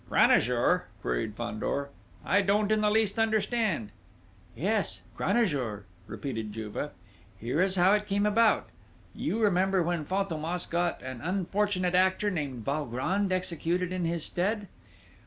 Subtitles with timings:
[0.09, 1.89] "Cranajour?" queried Fandor,
[2.25, 3.91] "I don't in the least understand."
[4.55, 6.89] "Yes, Cranajour," repeated Juve.
[7.37, 8.67] "Here is how it came about.
[9.13, 14.67] You remember when Fantômas got an unfortunate actor named Valgrand executed in his stead?